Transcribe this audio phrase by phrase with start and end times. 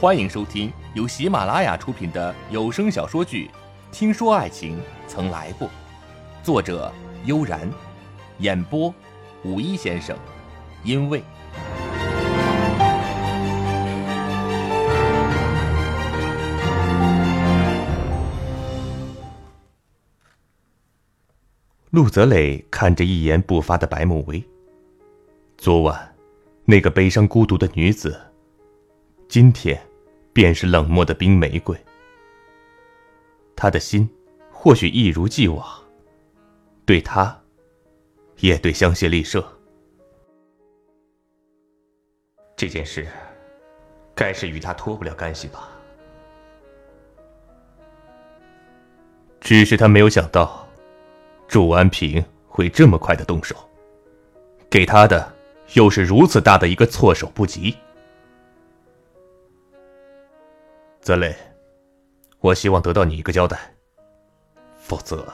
[0.00, 3.50] 欢迎收听由喜马拉雅出品的有声小说剧
[3.92, 4.78] 《听说爱情
[5.08, 5.66] 曾来过》，
[6.40, 6.92] 作者
[7.24, 7.68] 悠然，
[8.38, 8.94] 演播
[9.42, 10.16] 五一先生，
[10.84, 11.20] 因为。
[21.90, 24.40] 陆泽磊看着一言不发的白慕薇。
[25.56, 26.14] 昨晚，
[26.66, 28.16] 那个悲伤孤独的女子，
[29.28, 29.76] 今天，
[30.38, 31.76] 便是冷漠的冰玫瑰。
[33.56, 34.08] 他的心，
[34.52, 35.66] 或许一如既往，
[36.86, 37.36] 对他，
[38.36, 39.44] 也对香榭丽舍。
[42.54, 43.04] 这件事，
[44.14, 45.70] 该是与他脱不了干系吧？
[49.40, 50.68] 只是他没有想到。
[51.48, 53.56] 祝安平会这么快的动手，
[54.70, 55.34] 给他的
[55.72, 57.76] 又是如此大的一个措手不及。
[61.08, 61.34] 泽磊，
[62.38, 63.58] 我希望得到你一个交代，
[64.76, 65.26] 否则……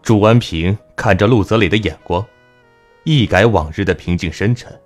[0.00, 2.24] 祝安平看着陆泽磊的眼光，
[3.02, 4.80] 一改往日的平静深沉，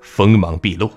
[0.00, 0.90] 锋芒毕露。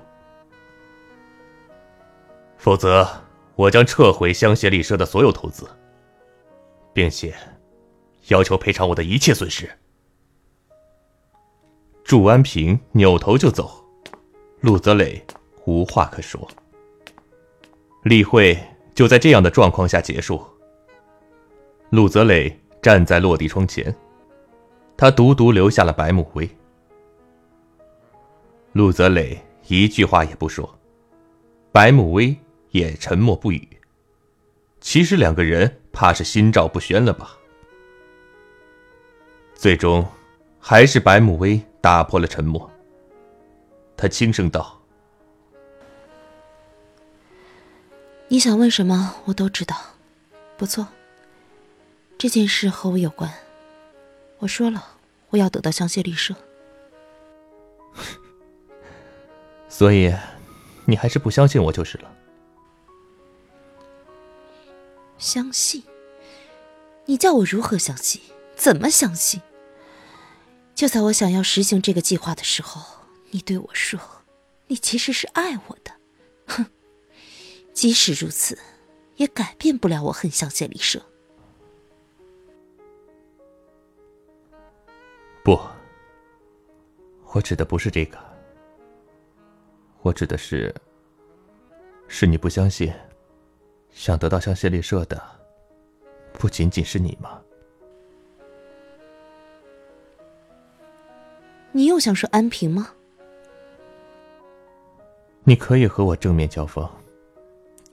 [2.58, 3.08] 否则，
[3.54, 5.70] 我将撤回香榭丽舍的所有投资。
[6.96, 7.36] 并且，
[8.30, 9.70] 要求赔偿我的一切损失。
[12.04, 13.86] 祝安平扭头就走，
[14.62, 15.24] 陆泽磊
[15.66, 16.50] 无话可说。
[18.04, 18.58] 例会
[18.94, 20.44] 就在这样的状况下结束。
[21.90, 23.96] 陆泽磊站在落地窗前，
[24.98, 26.50] 他独独留下了白慕薇。
[28.74, 30.78] 陆泽磊一句话也不说，
[31.72, 32.36] 白慕薇
[32.70, 33.68] 也沉默不语。
[34.80, 35.78] 其实两个人。
[35.94, 37.38] 怕是心照不宣了吧？
[39.54, 40.08] 最终，
[40.58, 42.72] 还是白慕薇打破了沉默。
[43.98, 44.81] 他轻声道
[48.32, 49.76] ：“你想问什么，我都知道。
[50.58, 50.88] 不错，
[52.18, 53.30] 这件事和我有关。
[54.40, 54.96] 我说了，
[55.31, 56.34] 我要得到香榭丽舍。
[59.68, 60.16] 所以，
[60.86, 62.09] 你还是不相信我就是了。”
[65.19, 65.84] 相信？
[67.08, 68.22] 你叫我如何相信？
[68.56, 69.42] 怎么相信？
[70.74, 72.81] 就在我想要实行这个计划的时候，
[73.31, 74.00] 你对我说
[74.68, 75.92] ：“你其实是爱我的。”
[76.48, 76.66] 哼！
[77.74, 78.58] 即使如此，
[79.16, 81.02] 也改变不了我恨香榭丽舍。
[85.44, 85.59] 不，
[87.34, 88.18] 我指的不是这个。
[90.02, 90.74] 我指的是，
[92.08, 92.94] 是你不相信。
[93.92, 95.22] 想得到香榭丽舍的，
[96.34, 97.42] 不仅仅是你吗？
[101.72, 102.94] 你又想说安平吗？
[105.44, 106.88] 你可以和我正面交锋，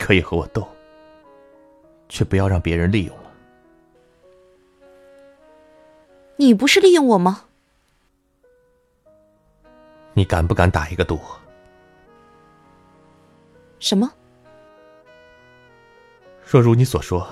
[0.09, 0.67] 可以和我斗，
[2.09, 3.31] 却不要让别人利用了。
[6.37, 7.45] 你不是利用我吗？
[10.15, 11.21] 你敢不敢打一个赌？
[13.81, 14.11] 什么？
[16.43, 17.29] 若如你所说，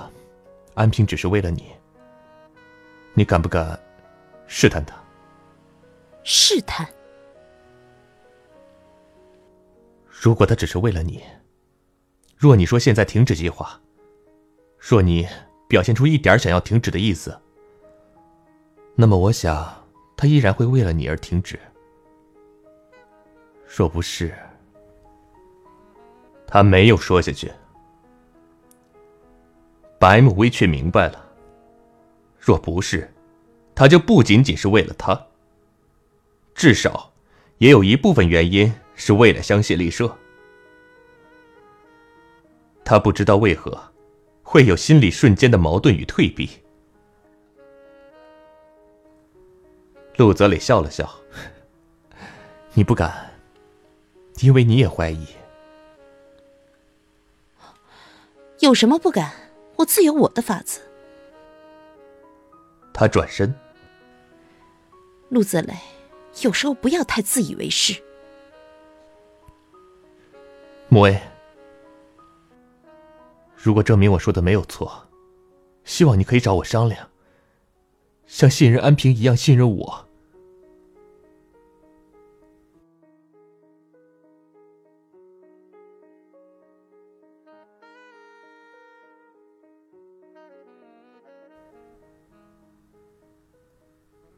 [0.75, 1.71] 安平只是为了你，
[3.15, 3.75] 你敢不敢
[4.45, 4.95] 试探他？
[6.23, 6.87] 试探？
[10.07, 11.23] 如果他只是为了你，
[12.37, 13.81] 若你说现在停止计划，
[14.77, 15.27] 若你
[15.67, 17.35] 表现出一点想要停止的意思，
[18.95, 21.59] 那么我想他依然会为了你而停止。
[23.65, 24.33] 若不是，
[26.45, 27.51] 他没有说下去。
[29.99, 31.31] 白慕薇却明白了，
[32.39, 33.11] 若不是，
[33.73, 35.19] 他就不仅仅是为了他。
[36.53, 37.11] 至少，
[37.57, 40.15] 也有一部分原因是为了相信丽舍。
[42.89, 43.77] 他不知道为何，
[44.43, 46.49] 会有心理瞬间的矛盾与退避。
[50.15, 51.13] 陆泽磊笑了笑
[52.75, 53.29] ：“你不敢，
[54.39, 55.27] 因为你也怀疑。
[58.59, 59.33] 有什么不敢？”
[59.75, 60.79] 我自有我的法子。
[62.93, 63.53] 他转身，
[65.27, 65.75] 陆泽磊，
[66.41, 68.01] 有时候不要太自以为是。
[70.87, 71.21] 莫薇，
[73.57, 75.07] 如果证明我说的没有错，
[75.83, 77.09] 希望你可以找我商量，
[78.25, 80.07] 像信任安平一样信任我。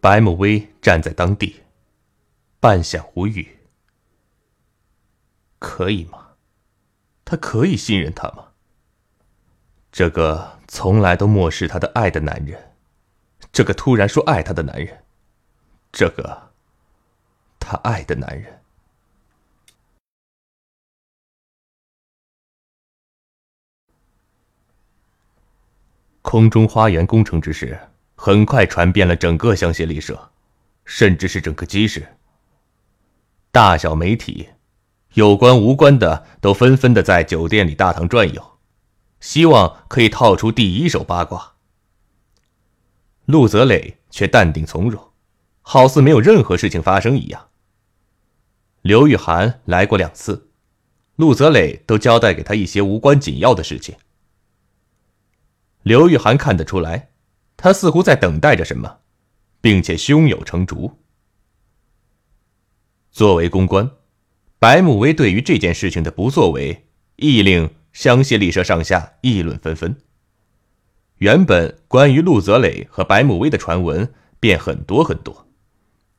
[0.01, 1.57] 白慕薇站在当地，
[2.59, 3.59] 半晌无语。
[5.59, 6.29] 可以吗？
[7.25, 8.48] 他可以信任他吗？
[9.91, 12.73] 这个从来都漠视他的爱的男人，
[13.51, 15.03] 这个突然说爱他的男人，
[15.91, 16.51] 这个
[17.59, 18.61] 他爱的男人。
[26.21, 27.79] 空中花园工程之事
[28.13, 30.31] 很快传遍了整个香榭丽舍，
[30.85, 32.15] 甚至是整个基市。
[33.51, 34.49] 大小媒体，
[35.13, 38.58] 有关无关的都纷纷的在酒店里大堂转悠，
[39.19, 41.55] 希望可以套出第一手八卦。
[43.25, 45.11] 陆泽磊却淡定从容，
[45.61, 47.49] 好似没有任何事情发生一样。
[48.81, 50.49] 刘玉涵来过两次，
[51.15, 53.95] 陆泽磊都交代给他一些无关紧要的事情。
[55.83, 57.09] 刘玉涵看得出来，
[57.55, 58.99] 他似乎在等待着什么，
[59.61, 60.97] 并且胸有成竹。
[63.11, 63.91] 作为公关，
[64.59, 66.87] 白慕薇对于这件事情的不作为，
[67.17, 69.95] 亦令香榭丽舍上下议论纷纷。
[71.17, 75.47] 原本关于陆泽磊和白慕薇的传闻便很多很多，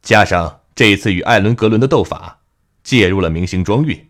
[0.02, 2.40] 加上这一次与艾伦格伦的斗法，
[2.82, 4.08] 介入了明星庄韵，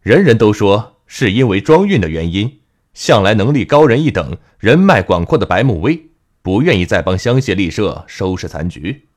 [0.00, 2.60] 人人都说是因为庄韵的原因。
[2.94, 6.10] 向来能力高人一等、人脉广阔的白慕薇，
[6.42, 9.08] 不愿意再帮香榭丽舍收拾残局。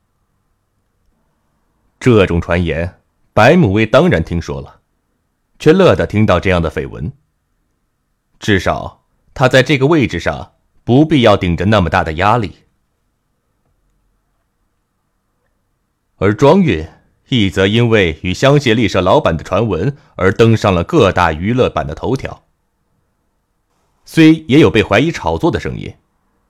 [2.00, 2.96] 这种传言，
[3.32, 4.80] 白慕薇当然听说了，
[5.60, 7.12] 却乐得听到这样的绯闻。
[8.38, 9.04] 至少
[9.34, 10.52] 他在这个位置上，
[10.84, 12.56] 不必要顶着那么大的压力。
[16.16, 16.86] 而庄韵
[17.28, 22.42] 一则因为与香榭丽舍老板的传闻而登上了各大娱乐版的头条。
[24.04, 25.94] 虽也有被怀疑炒作的声音，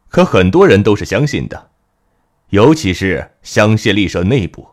[0.09, 1.71] 可很多人都是相信的，
[2.51, 4.69] 尤其是香榭丽舍内部。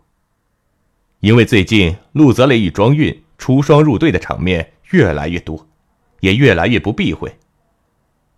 [1.22, 5.68] 因为最近陆泽雷与庄韵出双入对的场面越来越多，
[6.20, 7.38] 也越来越不避讳。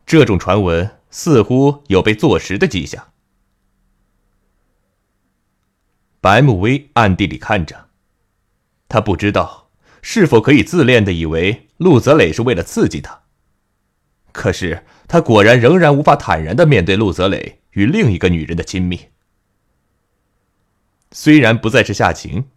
[0.05, 3.11] 这种传闻似乎有被坐实的迹象。
[6.19, 7.89] 白慕薇暗地里看着，
[8.89, 9.69] 他不知道
[10.01, 13.23] 是否可以自恋的以为陆泽磊是为了刺激他。
[14.31, 18.99] 可是他果然仍然无法坦然的面对陆泽磊与另一个女人的亲密。
[21.11, 22.49] 虽然不再是夏晴，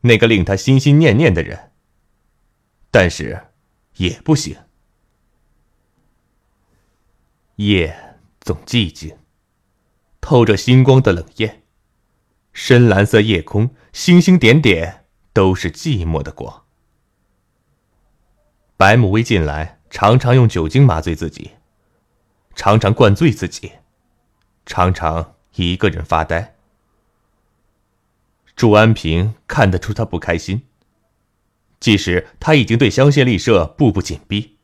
[0.00, 1.70] 那个令他心心念念的人，
[2.90, 3.48] 但是
[4.02, 4.56] 也不行。
[7.56, 9.16] 夜总寂静，
[10.20, 11.62] 透着星光的冷艳，
[12.52, 16.64] 深蓝色夜空，星星点点，都是寂寞的光。
[18.76, 19.78] 白慕薇进来。
[19.94, 21.50] 常常用酒精麻醉自己，
[22.54, 23.72] 常常灌醉自己，
[24.64, 26.54] 常常一个人发呆。
[28.56, 30.62] 祝安平看得出他不开心，
[31.82, 34.56] 即使他已经对香榭丽舍步步紧逼，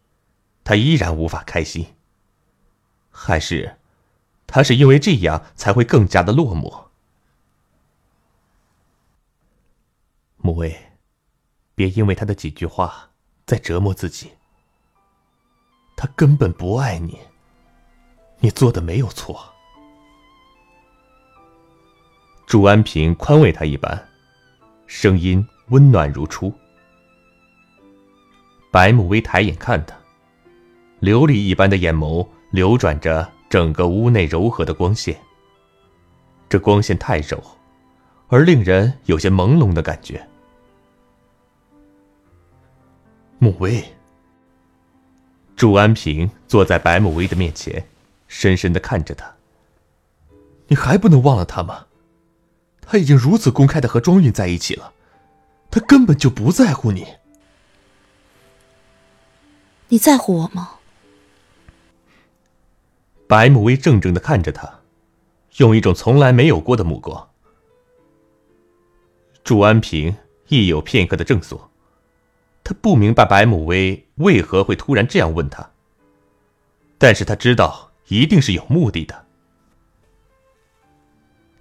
[0.62, 1.84] 他依然无法开心。
[3.10, 3.78] 还是，
[4.46, 6.84] 他是因为这样才会更加的落寞？
[10.36, 10.92] 母卫，
[11.74, 13.10] 别因为他的几句话
[13.44, 14.30] 在折磨自己。
[15.96, 17.18] 他根本不爱你，
[18.38, 19.52] 你做的没有错。
[22.46, 24.08] 祝安平宽慰他一般，
[24.86, 26.54] 声音温暖如初。
[28.78, 29.96] 白慕薇抬眼看他，
[31.00, 35.18] 琉璃一般的眼眸流转着整个屋内柔和的光线。
[36.48, 37.42] 这光线太柔，
[38.28, 40.24] 而令人有些朦胧的感觉。
[43.40, 43.84] 慕薇。
[45.56, 47.84] 祝安平坐在白慕薇的面前，
[48.28, 49.28] 深深的看着她。
[50.68, 51.84] 你还不能忘了他吗？
[52.80, 54.92] 他已经如此公开的和庄韵在一起了，
[55.68, 57.04] 他根本就不在乎你。
[59.90, 60.74] 你在乎我吗？
[63.26, 64.80] 白慕薇怔怔的看着他，
[65.56, 67.30] 用一种从来没有过的目光。
[69.42, 70.14] 祝安平
[70.48, 71.70] 亦有片刻的怔所。
[72.62, 75.70] 他不明白白慕薇为何会突然这样问他，
[76.98, 79.24] 但是他知道一定是有目的的。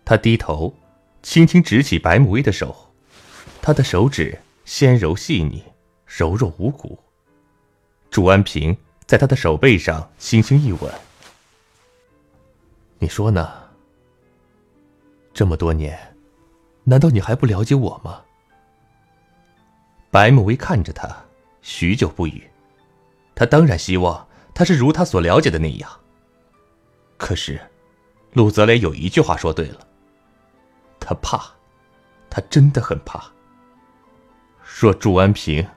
[0.04, 0.76] 他低头，
[1.24, 2.92] 轻轻执起白慕薇的手，
[3.62, 5.64] 他的手指纤柔细腻，
[6.06, 7.00] 柔弱无骨。
[8.10, 10.92] 祝安平在他的手背上轻轻一吻
[13.00, 13.52] ：“你说呢？
[15.34, 16.16] 这么多年，
[16.84, 18.22] 难道你还不了解我吗？”
[20.10, 21.16] 白慕薇看着他，
[21.62, 22.50] 许久不语。
[23.36, 25.90] 他当然希望他是如他所了解的那样。
[27.18, 27.62] 可是，
[28.34, 29.88] 陆泽雷有一句话说对了。
[31.00, 31.52] 他怕，
[32.30, 33.24] 他真的很怕。
[34.80, 35.68] 若祝安平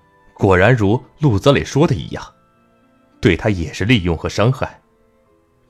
[0.40, 2.34] 果然如陆泽磊说的一样，
[3.20, 4.80] 对他也是利用和伤害。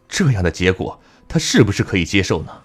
[0.09, 2.63] 这样的结果，他是不是可以接受呢？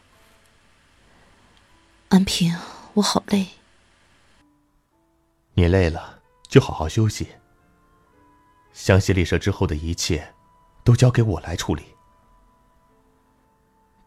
[2.10, 2.56] 安平，
[2.94, 3.48] 我好累。
[5.56, 7.28] 你累了就好好休息。
[8.72, 10.32] 香榭丽舍之后的一切，
[10.84, 11.86] 都交给我来处理。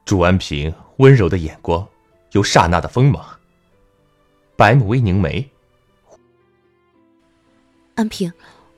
[0.05, 1.85] 朱安平温柔的眼光，
[2.31, 3.26] 有刹那的锋芒。
[4.57, 5.50] 白慕微凝眉。
[7.99, 8.33] 安平，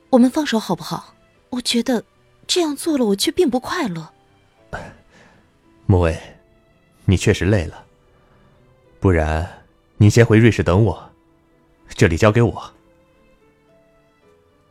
[0.09, 1.15] 我们放手好不好？
[1.51, 2.03] 我觉得
[2.47, 4.15] 这样做了，我却并不快乐。
[5.85, 6.19] 慕薇，
[7.05, 7.85] 你确实累了。
[8.99, 9.65] 不然，
[9.99, 11.11] 你先回瑞士等我，
[11.91, 12.73] 这里交给我。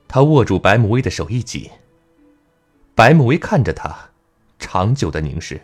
[0.07, 1.69] 他握住白慕薇的手一紧。
[2.95, 4.09] 白慕薇看着他，
[4.57, 5.61] 长久的凝视。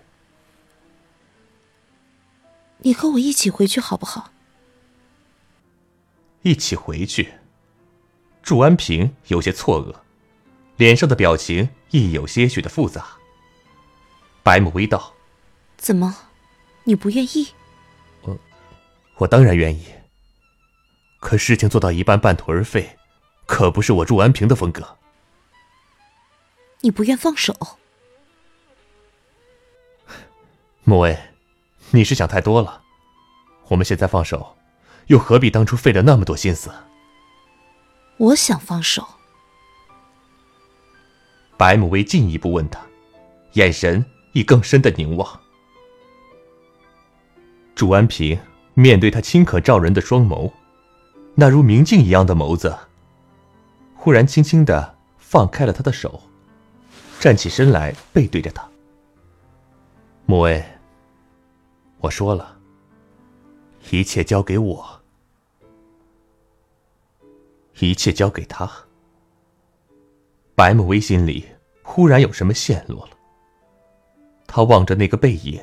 [2.77, 4.30] 你和我一起回去好不好？
[6.44, 7.34] 一起回去。
[8.46, 9.96] 祝安平有些错愕，
[10.78, 13.04] 脸上的表情亦有些许的复杂。
[14.44, 15.16] 白母薇道
[15.78, 16.16] ：“怎么，
[16.84, 17.48] 你不愿意
[18.22, 18.38] ？”“我，
[19.16, 19.88] 我当然愿意。
[21.20, 23.00] 可事情做到一半半途而废，
[23.48, 25.00] 可不是我祝安平的风格。
[26.82, 27.80] ”“你不愿放手？”
[30.84, 31.18] 慕薇，
[31.90, 32.84] 你是想太多了。
[33.70, 34.56] 我们现在放手，
[35.08, 36.72] 又何必当初费了那么多心思？
[38.18, 39.06] 我想放手。
[41.58, 42.80] 白母薇进一步问他，
[43.54, 45.40] 眼神亦更深的凝望。
[47.74, 48.40] 祝安平
[48.74, 50.52] 面对他清可照人的双眸，
[51.34, 52.78] 那如明镜一样的眸子，
[53.96, 56.22] 忽然轻轻的放开了他的手，
[57.20, 58.66] 站起身来背对着他。
[60.26, 60.64] 母薇，
[62.00, 62.58] 我说了，
[63.92, 65.02] 一切交给我。
[67.79, 68.72] 一切交给他。
[70.55, 71.46] 白慕薇心里
[71.84, 73.12] 忽然有什么陷落了。
[74.48, 75.62] 他望着那个背影，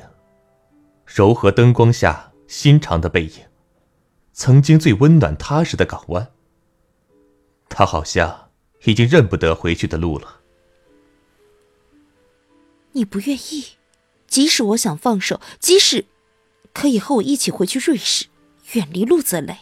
[1.05, 3.43] 柔和灯光下心长的背影，
[4.33, 6.31] 曾经最温暖踏实的港湾。
[7.69, 8.51] 他好像
[8.83, 10.41] 已经认不得回去的路了。
[12.91, 13.65] 你不愿意，
[14.27, 16.05] 即使我想放手，即使
[16.71, 18.27] 可以和我一起回去瑞士，
[18.73, 19.57] 远离陆泽雷。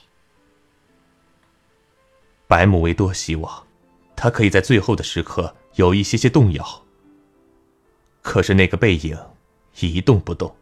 [2.52, 3.66] 白慕薇多希望，
[4.14, 6.86] 他可以在最后的时刻有一些些动摇。
[8.22, 9.18] 可是那个背影
[9.80, 10.54] 一动不动，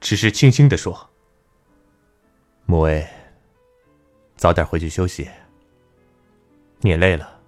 [0.00, 1.08] 只是轻轻的说
[2.66, 3.06] ：“慕薇，
[4.34, 5.28] 早点回去休息。
[6.80, 7.38] 你也累了。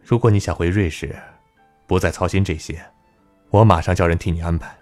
[0.00, 1.20] 如果你想回瑞士，
[1.88, 2.80] 不再操心这些，
[3.48, 4.78] 我马上叫人替你安排。”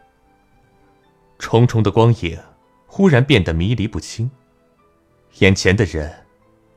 [1.40, 2.38] 重重的光影
[2.86, 4.30] 忽然变得迷离不清，
[5.38, 6.26] 眼前的人。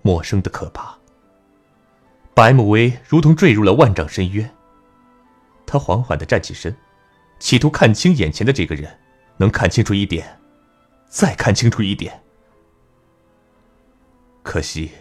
[0.02, 0.98] 陌生的可怕。
[2.34, 4.56] 白慕薇如同坠入了万丈深渊。
[5.66, 6.76] 他缓缓的站起身，
[7.40, 9.00] 企图看清眼前的这个人，
[9.38, 10.40] 能看清楚一点，
[11.08, 12.24] 再看清楚一点。
[14.44, 14.92] 可惜，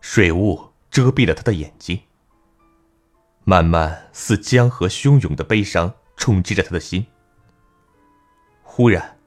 [0.00, 2.00] 水雾遮蔽了他的眼睛。
[3.44, 7.06] 慢慢似江河汹涌的悲伤冲击着他的心。
[8.62, 9.18] 忽然，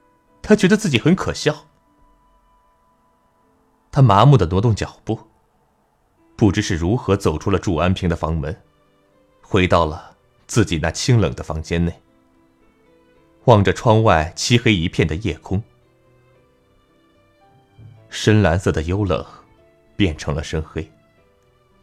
[0.41, 1.67] 他觉得自己很可笑。
[3.95, 5.17] 他麻木的挪动脚步，
[6.35, 8.61] 不知是如何走出了祝安平的房门，
[9.41, 12.01] 回到了自己那清冷的房间内。
[13.45, 15.63] 望着窗外漆黑一片的夜空，
[18.09, 19.25] 深蓝色的幽冷
[19.95, 20.91] 变成了深黑，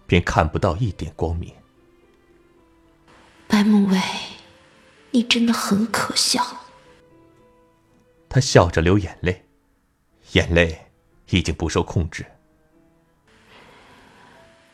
[0.07, 1.51] 便看不到一点光明。
[3.49, 3.99] 白慕薇，
[5.13, 6.45] 你真的很可笑。
[8.29, 9.47] 他笑着流眼泪，
[10.33, 10.92] 眼泪。
[11.39, 12.27] 已经不受控制。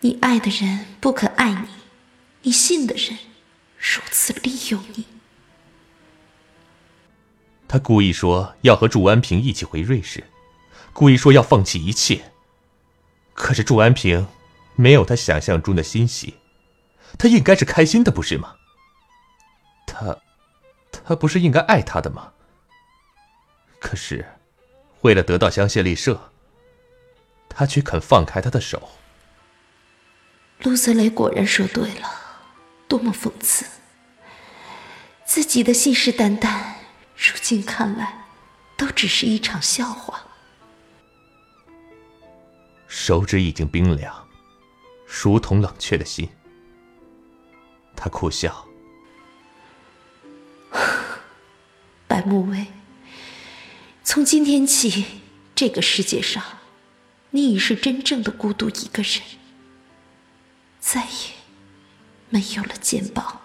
[0.00, 1.68] 你爱的人不肯爱你，
[2.42, 3.18] 你信的人
[3.76, 5.04] 如此利用你。
[7.66, 10.24] 他故意说要和祝安平一起回瑞士，
[10.92, 12.32] 故意说要放弃一切。
[13.34, 14.26] 可是祝安平
[14.74, 16.34] 没有他想象中的欣喜，
[17.18, 18.54] 他应该是开心的，不是吗？
[19.86, 20.16] 他，
[20.90, 22.32] 他不是应该爱他的吗？
[23.80, 24.26] 可是，
[25.02, 26.30] 为了得到香榭丽舍。
[27.58, 28.90] 他却肯放开他的手。
[30.60, 32.08] 陆泽雷果然说对了，
[32.86, 33.66] 多么讽刺！
[35.26, 36.74] 自己的信誓旦旦，
[37.16, 38.26] 如今看来，
[38.76, 40.22] 都只是一场笑话。
[42.86, 44.28] 手指已经冰凉，
[45.04, 46.28] 如同冷却的心。
[47.96, 48.68] 他苦笑
[52.06, 52.68] ：“白慕薇，
[54.04, 55.22] 从今天起，
[55.56, 56.40] 这个世界上……”
[57.30, 59.22] 你已是真正的孤独一个人，
[60.80, 61.34] 再也
[62.30, 63.42] 没有了肩膀。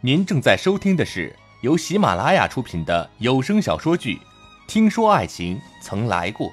[0.00, 4.14] 您正在收听的是由喜马拉雅出品的有声小说剧
[4.68, 6.48] 《听说爱情曾来过》。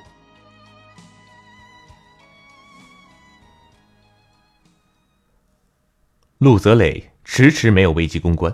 [6.44, 8.54] 陆泽磊迟迟没有危机公关，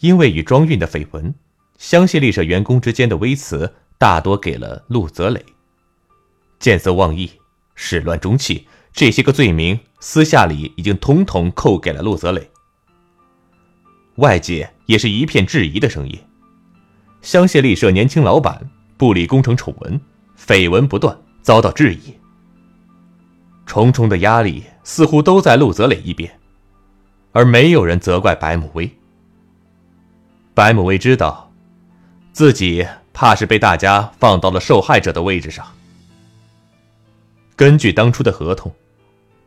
[0.00, 1.32] 因为与庄运的绯闻，
[1.78, 5.40] 香榭丽舍员工之间的微词大多给了陆泽磊。
[6.58, 7.30] 见色忘义、
[7.76, 12.50] 始乱终弃这些个罪名，私下里已经统统扣给了陆泽磊。
[14.16, 16.18] 外界也是一片质疑的声音。
[17.22, 20.00] 香榭丽舍年轻老板不理工程丑闻，
[20.36, 22.12] 绯闻不断，遭到质疑。
[23.64, 26.39] 重重的压力似乎都在陆泽磊一边。
[27.32, 28.90] 而没有人责怪白母威。
[30.54, 31.52] 白母薇知道，
[32.32, 35.66] 自己怕是被大家放到了受害者的位置上。
[37.56, 38.74] 根据当初的合同，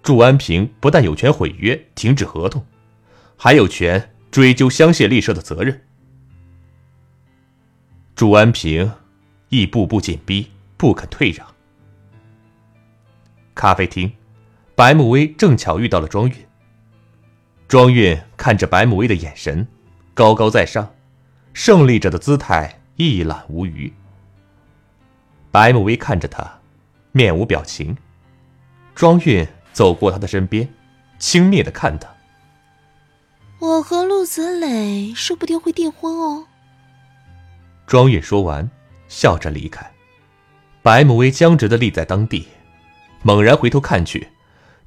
[0.02, 2.66] 祝安平不但有权毁约、停止合同，
[3.36, 5.82] 还有权追究香榭丽舍的责任。
[8.16, 8.92] 祝安平
[9.50, 11.46] 亦步步紧逼，不肯退让。
[13.56, 14.12] 咖啡厅，
[14.76, 16.36] 白慕薇正巧遇到了庄运。
[17.74, 19.68] 庄运看着白慕薇的眼神，
[20.14, 20.94] 高高在上，
[21.54, 23.92] 胜利者的姿态一览无余。
[25.50, 26.60] 白慕薇看着他，
[27.14, 27.98] 面无表情。
[28.94, 30.72] 庄运走过他的身边，
[31.18, 32.08] 轻蔑的看他
[33.58, 36.46] ：“我和陆子磊说不定会订婚哦。”
[37.88, 38.70] 庄运说完，
[39.08, 39.92] 笑着离开。
[40.84, 42.50] 白慕薇僵直的立在当地，
[43.24, 44.28] 猛然回头看去，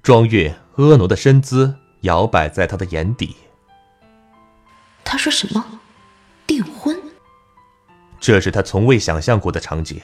[0.04, 1.74] 庄运婀娜的身姿。
[2.06, 3.36] 摇摆在他的眼底。
[5.04, 5.64] 他说什么？
[6.46, 6.96] 订婚？
[8.18, 10.00] 这是他从未想象过的场景。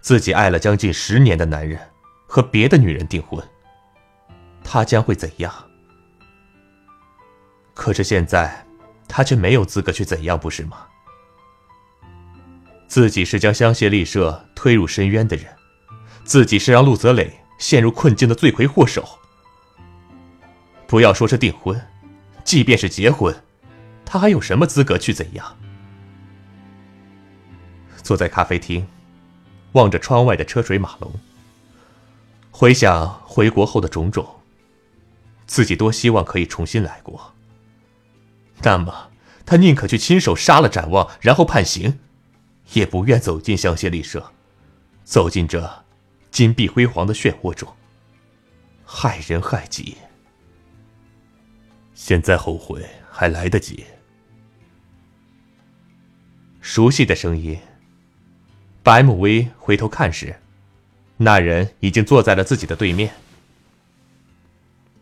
[0.00, 1.80] 自己爱了将近十年的男人
[2.26, 3.40] 和别的女人订婚，
[4.64, 5.52] 他将会怎样？
[7.72, 8.66] 可是现在，
[9.06, 10.86] 他却没有资格去怎样，不是吗？
[12.88, 15.46] 自己是将香榭丽舍推入深渊的人，
[16.24, 19.06] 自己是让陆泽磊陷入困境的罪魁祸首。
[20.92, 21.80] 不要说是订婚，
[22.44, 23.34] 即便是结婚，
[24.04, 25.56] 他还有什么资格去怎样？
[28.02, 28.86] 坐在咖啡厅，
[29.72, 31.10] 望着窗外的车水马龙，
[32.50, 34.42] 回想回国后的种种，
[35.46, 37.32] 自己多希望可以重新来过。
[38.60, 39.12] 那么，
[39.46, 42.00] 他宁可去亲手杀了展望，然后判刑，
[42.74, 44.30] 也不愿走进香榭丽舍，
[45.04, 45.84] 走进这
[46.30, 47.66] 金碧辉煌的漩涡中，
[48.84, 49.96] 害人害己。
[52.04, 53.86] 现在后悔还来得及。
[56.60, 57.56] 熟悉的声音。
[58.82, 60.34] 白慕薇回头看时，
[61.16, 63.14] 那人已经坐在了自己的对面。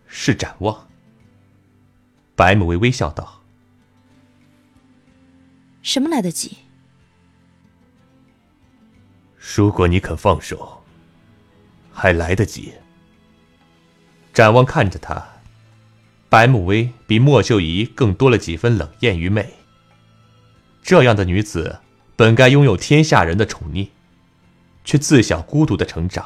[0.08, 0.88] 是展望。
[2.36, 3.40] 白慕薇微笑道
[5.80, 6.58] ：“什么来得及？
[9.38, 10.84] 如果你肯放手，
[11.90, 12.74] 还来得及。”
[14.34, 15.39] 展望看着他。
[16.30, 19.54] 白慕薇比莫秀仪更多了几分冷艳与美。
[20.80, 21.80] 这样的女子，
[22.14, 23.88] 本该拥有天下人的宠溺，
[24.84, 26.24] 却自小孤独的成长，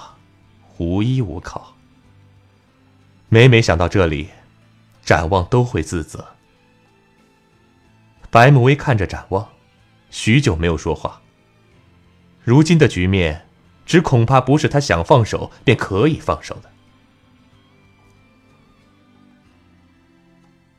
[0.77, 1.75] 无依无靠。
[3.31, 4.29] 每每想到这里，
[5.03, 6.27] 展望都会自责。
[8.31, 9.49] 白慕薇看着展望，
[10.11, 11.23] 许久没有说话。
[12.43, 13.47] 如今的局面，
[13.87, 16.74] 只恐怕不是他想放手便可以放手的。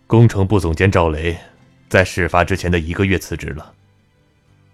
[0.08, 1.36] 工程部总监赵雷，
[1.90, 3.74] 在事发之前的一个月辞职了。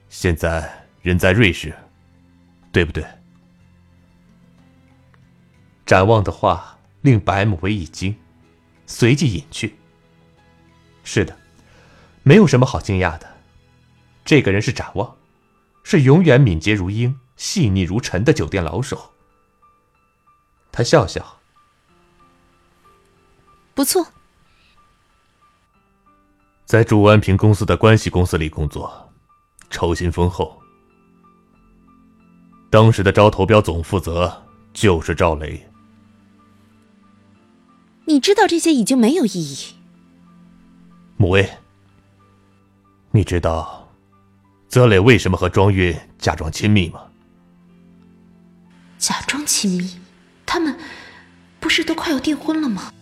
[0.10, 1.74] 现在人在瑞士，
[2.72, 3.06] 对不对？
[5.86, 8.14] 展望的话令白慕薇一惊，
[8.86, 9.76] 随即隐去。
[11.04, 11.38] 是的，
[12.24, 13.38] 没有什么好惊讶的。
[14.26, 15.16] 这个人是展望，
[15.84, 19.14] 是永远敏捷如鹰、细腻如尘的酒店老手。
[20.74, 21.40] 他笑笑，
[23.74, 24.06] 不错。
[26.72, 29.12] 在祝安平公司的关系公司里工作，
[29.70, 30.58] 酬薪丰厚。
[32.70, 35.70] 当时的招投标总负责就是赵雷。
[38.06, 39.58] 你知道这些已经没有意义。
[41.18, 41.46] 母威，
[43.12, 43.92] 你知道
[44.70, 47.02] 泽磊为什么和庄韵假装亲密吗？
[48.98, 50.00] 假装亲密？
[50.46, 50.80] 他们
[51.60, 52.94] 不是都快要订婚了吗？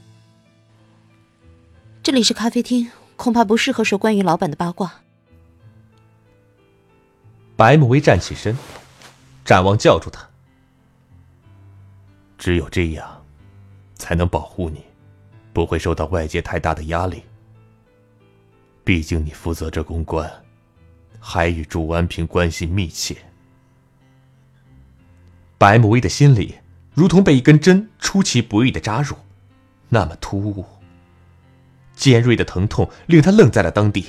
[2.02, 2.90] 这里是咖啡厅。
[3.20, 5.02] 恐怕不适合说关于老板的八卦。
[7.58, 8.58] 白慕薇站起身，
[9.44, 10.26] 展望叫住他
[12.40, 13.22] ：“只有这样，
[13.96, 14.82] 才能保护你，
[15.52, 17.22] 不会受到外界太大的压力。
[18.86, 20.32] 毕竟你负责这公关，
[21.20, 23.18] 还与祝安平关系密切。”
[25.60, 26.56] 白慕薇的心里
[26.94, 29.14] 如同被一根针出其不意的扎入，
[29.90, 30.66] 那么突兀。
[32.00, 34.08] 尖锐的疼痛令他愣在了当地。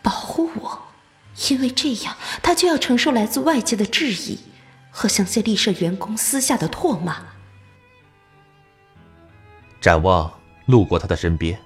[0.00, 0.78] 保护我，
[1.48, 4.38] 因为这样他就要承受来自外界的质疑
[4.90, 7.16] 和香榭丽舍员工私下的唾骂。
[9.80, 10.32] 展望
[10.66, 11.58] 路过他的身边，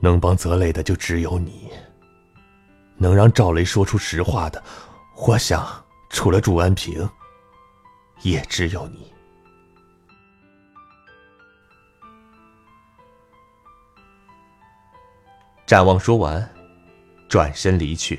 [0.00, 1.70] 能帮泽磊的就只有你。
[2.98, 4.62] 能让赵雷说出实话的，
[5.16, 5.66] 我想
[6.10, 7.08] 除了祝安平，
[8.20, 9.10] 也只有你。
[15.70, 16.50] 展望说完，
[17.28, 18.18] 转身离去。